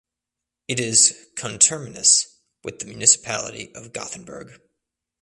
[0.67, 4.59] It is conterminous with the municipality of Gothenburg.